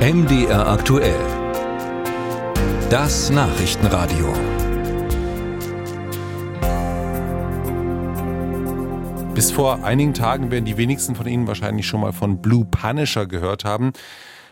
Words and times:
MDR 0.00 0.66
aktuell. 0.66 1.20
Das 2.88 3.28
Nachrichtenradio. 3.28 4.32
Bis 9.34 9.50
vor 9.50 9.84
einigen 9.84 10.14
Tagen 10.14 10.50
werden 10.50 10.64
die 10.64 10.78
wenigsten 10.78 11.14
von 11.14 11.26
Ihnen 11.26 11.46
wahrscheinlich 11.46 11.86
schon 11.86 12.00
mal 12.00 12.14
von 12.14 12.40
Blue 12.40 12.64
Punisher 12.64 13.26
gehört 13.26 13.66
haben. 13.66 13.92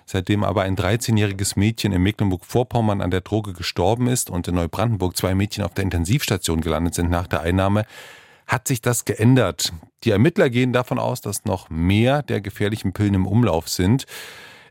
Seitdem 0.05 0.45
aber 0.45 0.65
ein 0.65 0.77
13-jähriges 0.77 1.59
Mädchen 1.59 1.93
in 1.93 2.03
Mecklenburg-Vorpommern 2.03 3.01
an 3.01 3.11
der 3.11 3.23
Droge 3.23 3.55
gestorben 3.55 4.07
ist 4.07 4.29
und 4.29 4.49
in 4.49 4.55
Neubrandenburg 4.55 5.17
zwei 5.17 5.35
Mädchen 5.35 5.65
auf 5.65 5.73
der 5.73 5.85
Intensivstation 5.85 6.61
gelandet 6.61 6.93
sind 6.93 7.09
nach 7.09 7.27
der 7.27 7.41
Einnahme, 7.41 7.87
hat 8.47 8.69
sich 8.69 8.83
das 8.83 9.07
geändert. 9.07 9.73
Die 10.05 10.11
Ermittler 10.11 10.51
gehen 10.51 10.75
davon 10.75 10.99
aus, 10.99 11.23
dass 11.23 11.47
noch 11.47 11.71
mehr 11.71 12.23
der 12.23 12.43
gefährlichen 12.43 12.93
Pillen 12.93 13.15
im 13.15 13.27
Umlauf 13.27 13.71
sind. 13.71 14.05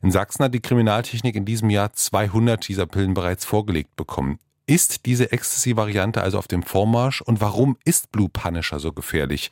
In 0.07 0.11
Sachsen 0.13 0.45
hat 0.45 0.53
die 0.53 0.61
Kriminaltechnik 0.61 1.35
in 1.35 1.43
diesem 1.43 1.69
Jahr 1.69 1.91
200 1.91 2.65
dieser 2.65 2.85
Pillen 2.85 3.13
bereits 3.13 3.43
vorgelegt 3.43 3.97
bekommen. 3.97 4.39
Ist 4.65 5.05
diese 5.05 5.33
Ecstasy-Variante 5.33 6.21
also 6.21 6.37
auf 6.37 6.47
dem 6.47 6.63
Vormarsch 6.63 7.21
und 7.21 7.41
warum 7.41 7.75
ist 7.83 8.13
Blue 8.13 8.29
Punisher 8.29 8.79
so 8.79 8.93
gefährlich? 8.93 9.51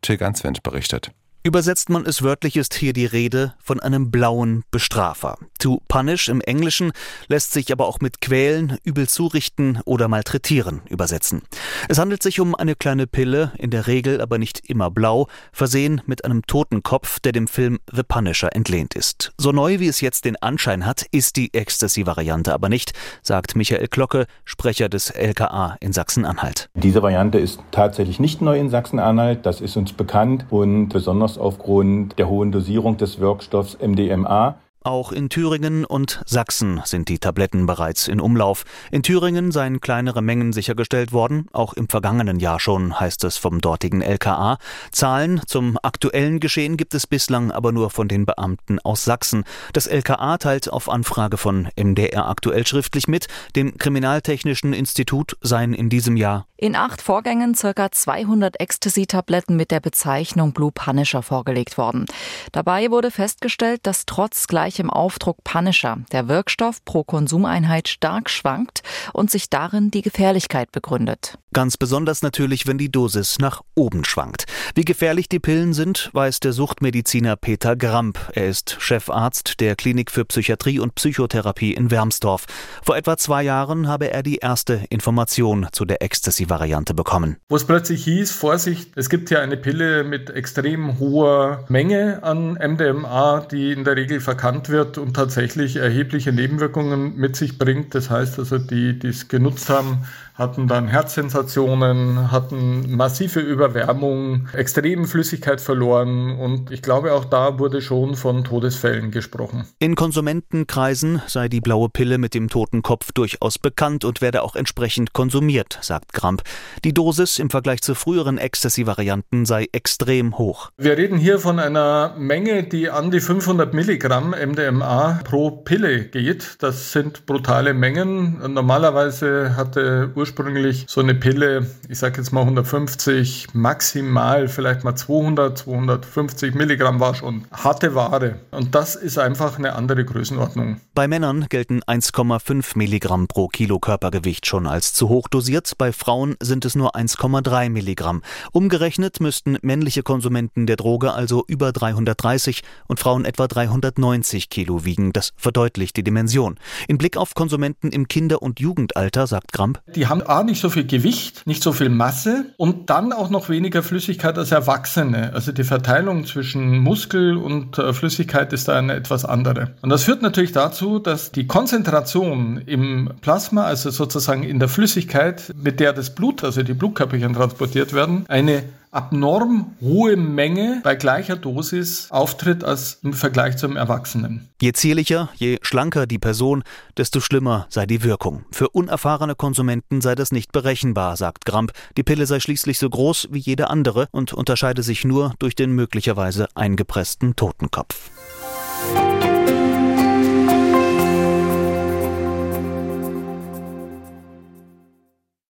Till 0.00 0.16
Ganswendt 0.16 0.62
berichtet. 0.62 1.10
Übersetzt 1.42 1.88
man 1.88 2.04
es 2.04 2.22
wörtlich, 2.22 2.58
ist 2.58 2.74
hier 2.74 2.92
die 2.92 3.06
Rede 3.06 3.54
von 3.62 3.80
einem 3.80 4.10
blauen 4.10 4.62
Bestrafer. 4.70 5.38
To 5.58 5.80
punish 5.88 6.28
im 6.28 6.42
Englischen 6.42 6.92
lässt 7.28 7.52
sich 7.52 7.72
aber 7.72 7.88
auch 7.88 8.00
mit 8.00 8.20
quälen, 8.20 8.76
übel 8.84 9.08
zurichten 9.08 9.80
oder 9.86 10.06
malträtieren 10.08 10.82
übersetzen. 10.90 11.40
Es 11.88 11.98
handelt 11.98 12.22
sich 12.22 12.40
um 12.40 12.54
eine 12.54 12.74
kleine 12.74 13.06
Pille, 13.06 13.52
in 13.56 13.70
der 13.70 13.86
Regel 13.86 14.20
aber 14.20 14.36
nicht 14.36 14.68
immer 14.68 14.90
blau, 14.90 15.28
versehen 15.50 16.02
mit 16.04 16.26
einem 16.26 16.42
Totenkopf, 16.46 17.20
der 17.20 17.32
dem 17.32 17.48
Film 17.48 17.78
The 17.90 18.02
Punisher 18.02 18.54
entlehnt 18.54 18.94
ist. 18.94 19.32
So 19.38 19.50
neu 19.50 19.78
wie 19.80 19.88
es 19.88 20.02
jetzt 20.02 20.26
den 20.26 20.36
Anschein 20.36 20.84
hat, 20.84 21.06
ist 21.10 21.36
die 21.36 21.54
Ecstasy-Variante 21.54 22.52
aber 22.52 22.68
nicht, 22.68 22.92
sagt 23.22 23.56
Michael 23.56 23.88
Glocke, 23.88 24.26
Sprecher 24.44 24.90
des 24.90 25.08
LKA 25.08 25.78
in 25.80 25.94
Sachsen-Anhalt. 25.94 26.68
Diese 26.74 27.02
Variante 27.02 27.38
ist 27.38 27.60
tatsächlich 27.70 28.20
nicht 28.20 28.42
neu 28.42 28.58
in 28.58 28.68
Sachsen-Anhalt, 28.68 29.46
das 29.46 29.62
ist 29.62 29.78
uns 29.78 29.94
bekannt 29.94 30.44
und 30.50 30.90
besonders 30.90 31.29
besonders 31.30 31.38
aufgrund 31.38 32.18
der 32.18 32.28
hohen 32.28 32.52
Dosierung 32.52 32.96
des 32.96 33.20
Wirkstoffs 33.20 33.78
MDMA 33.80 34.56
auch 34.82 35.12
in 35.12 35.28
Thüringen 35.28 35.84
und 35.84 36.22
Sachsen 36.26 36.80
sind 36.84 37.08
die 37.08 37.18
Tabletten 37.18 37.66
bereits 37.66 38.08
in 38.08 38.20
Umlauf. 38.20 38.64
In 38.90 39.02
Thüringen 39.02 39.52
seien 39.52 39.80
kleinere 39.80 40.22
Mengen 40.22 40.52
sichergestellt 40.52 41.12
worden, 41.12 41.46
auch 41.52 41.74
im 41.74 41.88
vergangenen 41.88 42.40
Jahr 42.40 42.60
schon, 42.60 42.98
heißt 42.98 43.24
es 43.24 43.36
vom 43.36 43.60
dortigen 43.60 44.00
LKA. 44.00 44.58
Zahlen 44.90 45.42
zum 45.46 45.78
aktuellen 45.82 46.40
Geschehen 46.40 46.76
gibt 46.76 46.94
es 46.94 47.06
bislang 47.06 47.50
aber 47.50 47.72
nur 47.72 47.90
von 47.90 48.08
den 48.08 48.24
Beamten 48.24 48.78
aus 48.78 49.04
Sachsen. 49.04 49.44
Das 49.72 49.86
LKA 49.86 50.38
teilt 50.38 50.72
auf 50.72 50.88
Anfrage 50.88 51.36
von 51.36 51.68
MDR 51.76 52.28
aktuell 52.28 52.66
schriftlich 52.66 53.06
mit, 53.06 53.26
dem 53.56 53.76
Kriminaltechnischen 53.76 54.72
Institut 54.72 55.36
seien 55.42 55.74
in 55.74 55.90
diesem 55.90 56.16
Jahr 56.16 56.46
in 56.60 56.76
acht 56.76 57.00
Vorgängen 57.00 57.54
ca. 57.54 57.90
200 57.90 58.60
Ecstasy-Tabletten 58.60 59.56
mit 59.56 59.70
der 59.70 59.80
Bezeichnung 59.80 60.52
Blue 60.52 60.70
Punisher 60.72 61.22
vorgelegt 61.22 61.78
worden. 61.78 62.04
Dabei 62.52 62.90
wurde 62.90 63.10
festgestellt, 63.10 63.80
dass 63.84 64.04
trotz 64.04 64.46
gleich 64.46 64.69
gleich 64.70 64.78
im 64.78 64.90
Aufdruck 64.90 65.42
Punisher 65.42 65.98
der 66.12 66.28
Wirkstoff 66.28 66.84
pro 66.84 67.02
Konsumeinheit 67.02 67.88
stark 67.88 68.30
schwankt 68.30 68.82
und 69.12 69.30
sich 69.30 69.50
darin 69.50 69.90
die 69.90 70.02
Gefährlichkeit 70.02 70.70
begründet. 70.70 71.38
Ganz 71.52 71.76
besonders 71.76 72.22
natürlich, 72.22 72.68
wenn 72.68 72.78
die 72.78 72.92
Dosis 72.92 73.40
nach 73.40 73.62
oben 73.74 74.04
schwankt. 74.04 74.44
Wie 74.76 74.84
gefährlich 74.84 75.28
die 75.28 75.40
Pillen 75.40 75.74
sind, 75.74 76.10
weiß 76.12 76.38
der 76.38 76.52
Suchtmediziner 76.52 77.34
Peter 77.34 77.74
Gramp. 77.74 78.20
Er 78.34 78.46
ist 78.46 78.76
Chefarzt 78.78 79.58
der 79.58 79.74
Klinik 79.74 80.12
für 80.12 80.24
Psychiatrie 80.24 80.78
und 80.78 80.94
Psychotherapie 80.94 81.74
in 81.74 81.90
Wermsdorf. 81.90 82.44
Vor 82.84 82.96
etwa 82.96 83.16
zwei 83.16 83.42
Jahren 83.42 83.88
habe 83.88 84.12
er 84.12 84.22
die 84.22 84.36
erste 84.36 84.84
Information 84.90 85.66
zu 85.72 85.84
der 85.84 86.02
Ecstasy-Variante 86.02 86.94
bekommen. 86.94 87.36
Wo 87.48 87.56
es 87.56 87.64
plötzlich 87.64 88.04
hieß, 88.04 88.30
Vorsicht, 88.30 88.92
es 88.94 89.10
gibt 89.10 89.28
hier 89.28 89.40
eine 89.40 89.56
Pille 89.56 90.04
mit 90.04 90.30
extrem 90.30 91.00
hoher 91.00 91.64
Menge 91.68 92.22
an 92.22 92.52
MDMA, 92.52 93.40
die 93.40 93.72
in 93.72 93.82
der 93.82 93.96
Regel 93.96 94.20
verkannt 94.20 94.59
genannt 94.60 94.68
wird 94.68 94.98
und 94.98 95.14
tatsächlich 95.14 95.76
erhebliche 95.76 96.32
Nebenwirkungen 96.32 97.16
mit 97.16 97.36
sich 97.36 97.58
bringt. 97.58 97.94
Das 97.94 98.10
heißt 98.10 98.38
also, 98.38 98.58
die, 98.58 98.98
die 98.98 99.08
es 99.08 99.28
genutzt 99.28 99.68
haben, 99.68 100.04
hatten 100.40 100.68
dann 100.68 100.88
Herzsensationen, 100.88 102.32
hatten 102.32 102.96
massive 102.96 103.40
Überwärmung, 103.40 104.48
extremen 104.54 105.04
Flüssigkeit 105.04 105.60
verloren 105.60 106.38
und 106.38 106.70
ich 106.70 106.80
glaube 106.80 107.12
auch 107.12 107.26
da 107.26 107.58
wurde 107.58 107.82
schon 107.82 108.16
von 108.16 108.42
Todesfällen 108.42 109.10
gesprochen. 109.10 109.66
In 109.78 109.96
Konsumentenkreisen 109.96 111.20
sei 111.26 111.50
die 111.50 111.60
blaue 111.60 111.90
Pille 111.90 112.16
mit 112.16 112.32
dem 112.32 112.48
toten 112.48 112.82
Kopf 112.82 113.12
durchaus 113.12 113.58
bekannt 113.58 114.06
und 114.06 114.22
werde 114.22 114.42
auch 114.42 114.56
entsprechend 114.56 115.12
konsumiert, 115.12 115.78
sagt 115.82 116.14
Kramp. 116.14 116.42
Die 116.84 116.94
Dosis 116.94 117.38
im 117.38 117.50
Vergleich 117.50 117.82
zu 117.82 117.94
früheren 117.94 118.38
Ecstasy-Varianten 118.38 119.44
sei 119.44 119.68
extrem 119.72 120.38
hoch. 120.38 120.70
Wir 120.78 120.96
reden 120.96 121.18
hier 121.18 121.38
von 121.38 121.58
einer 121.58 122.14
Menge, 122.16 122.62
die 122.62 122.88
an 122.88 123.10
die 123.10 123.20
500 123.20 123.74
Milligramm 123.74 124.32
MDMA 124.50 125.20
pro 125.24 125.50
Pille 125.50 126.06
geht. 126.06 126.56
Das 126.58 126.92
sind 126.92 127.26
brutale 127.26 127.74
Mengen. 127.74 128.40
Normalerweise 128.52 129.56
hatte 129.56 130.10
ursprünglich 130.14 130.86
so 130.88 131.00
eine 131.00 131.14
Pille, 131.14 131.66
ich 131.88 131.98
sage 131.98 132.18
jetzt 132.18 132.32
mal 132.32 132.40
150, 132.40 133.48
maximal 133.52 134.48
vielleicht 134.48 134.82
mal 134.82 134.96
200, 134.96 135.58
250 135.58 136.54
Milligramm 136.54 136.98
war 137.00 137.14
schon 137.14 137.46
harte 137.52 137.94
Ware. 137.94 138.40
Und 138.50 138.74
das 138.74 138.96
ist 138.96 139.18
einfach 139.18 139.58
eine 139.58 139.74
andere 139.74 140.04
Größenordnung. 140.04 140.80
Bei 140.94 141.06
Männern 141.06 141.46
gelten 141.48 141.80
1,5 141.82 142.76
Milligramm 142.76 143.28
pro 143.28 143.48
Kilo 143.48 143.78
Körpergewicht 143.78 144.46
schon 144.46 144.66
als 144.66 144.92
zu 144.92 145.08
hoch 145.08 145.28
dosiert. 145.28 145.72
Bei 145.78 145.92
Frauen 145.92 146.36
sind 146.40 146.64
es 146.64 146.74
nur 146.74 146.96
1,3 146.96 147.70
Milligramm. 147.70 148.22
Umgerechnet 148.52 149.20
müssten 149.20 149.58
männliche 149.62 150.02
Konsumenten 150.02 150.66
der 150.66 150.76
Droge 150.76 151.12
also 151.12 151.44
über 151.46 151.72
330 151.72 152.62
und 152.88 152.98
Frauen 152.98 153.24
etwa 153.24 153.46
390 153.46 154.39
Kilo 154.48 154.84
wiegen. 154.84 155.12
Das 155.12 155.32
verdeutlicht 155.36 155.96
die 155.96 156.04
Dimension. 156.04 156.58
In 156.88 156.98
Blick 156.98 157.16
auf 157.16 157.34
Konsumenten 157.34 157.90
im 157.90 158.08
Kinder- 158.08 158.42
und 158.42 158.60
Jugendalter, 158.60 159.26
sagt 159.26 159.52
Gramp, 159.52 159.80
die 159.94 160.06
haben 160.06 160.22
A, 160.22 160.42
nicht 160.42 160.60
so 160.60 160.70
viel 160.70 160.86
Gewicht, 160.86 161.46
nicht 161.46 161.62
so 161.62 161.72
viel 161.72 161.88
Masse 161.88 162.46
und 162.56 162.90
dann 162.90 163.12
auch 163.12 163.30
noch 163.30 163.48
weniger 163.48 163.82
Flüssigkeit 163.82 164.38
als 164.38 164.52
Erwachsene. 164.52 165.32
Also 165.34 165.52
die 165.52 165.64
Verteilung 165.64 166.24
zwischen 166.26 166.78
Muskel 166.78 167.36
und 167.36 167.78
äh, 167.78 167.92
Flüssigkeit 167.92 168.52
ist 168.52 168.68
da 168.68 168.78
eine 168.78 168.94
etwas 168.94 169.24
andere. 169.24 169.74
Und 169.82 169.90
das 169.90 170.04
führt 170.04 170.22
natürlich 170.22 170.52
dazu, 170.52 170.98
dass 170.98 171.32
die 171.32 171.46
Konzentration 171.46 172.62
im 172.66 173.10
Plasma, 173.20 173.64
also 173.64 173.90
sozusagen 173.90 174.42
in 174.42 174.58
der 174.58 174.68
Flüssigkeit, 174.68 175.54
mit 175.56 175.80
der 175.80 175.92
das 175.92 176.14
Blut, 176.14 176.44
also 176.44 176.62
die 176.62 176.74
Blutkörperchen 176.74 177.34
transportiert 177.34 177.92
werden, 177.92 178.24
eine 178.28 178.62
abnorm 178.90 179.76
hohe 179.80 180.16
Menge 180.16 180.80
bei 180.82 180.96
gleicher 180.96 181.36
Dosis 181.36 182.08
auftritt 182.10 182.64
als 182.64 182.98
im 183.02 183.12
Vergleich 183.12 183.56
zum 183.56 183.76
Erwachsenen. 183.76 184.48
Je 184.60 184.72
zierlicher, 184.72 185.30
je 185.36 185.58
schlanker 185.62 186.06
die 186.06 186.18
Person, 186.18 186.64
desto 186.96 187.20
schlimmer 187.20 187.66
sei 187.68 187.86
die 187.86 188.02
Wirkung. 188.02 188.44
Für 188.50 188.68
unerfahrene 188.70 189.34
Konsumenten 189.34 190.00
sei 190.00 190.14
das 190.14 190.32
nicht 190.32 190.52
berechenbar, 190.52 191.16
sagt 191.16 191.46
Gramp. 191.46 191.72
Die 191.96 192.02
Pille 192.02 192.26
sei 192.26 192.40
schließlich 192.40 192.78
so 192.78 192.90
groß 192.90 193.28
wie 193.30 193.38
jede 193.38 193.70
andere 193.70 194.08
und 194.10 194.32
unterscheide 194.32 194.82
sich 194.82 195.04
nur 195.04 195.34
durch 195.38 195.54
den 195.54 195.72
möglicherweise 195.72 196.48
eingepressten 196.54 197.36
Totenkopf. 197.36 198.10